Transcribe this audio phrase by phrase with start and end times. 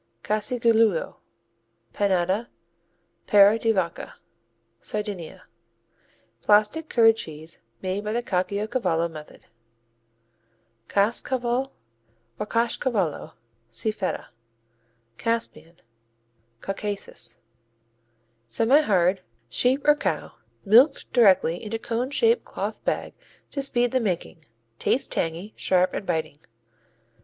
[0.23, 1.13] Casigiolu,
[1.93, 2.49] Panedda,
[3.27, 4.15] Pera di vacca
[4.79, 5.43] Sardinia
[6.41, 9.45] Plastic curd cheese, made by the Caciocavallo method.
[10.87, 11.69] Caskcaval
[12.39, 13.33] or Kaschcavallo
[13.69, 14.29] see Feta.
[15.19, 15.75] Caspian
[16.61, 17.37] Caucasus
[18.49, 19.19] Semihard.
[19.49, 20.31] Sheep or cow,
[20.65, 23.13] milked directly into cone shaped cloth bag
[23.51, 24.43] to speed the making.
[24.79, 26.39] Tastes tangy, sharp and biting.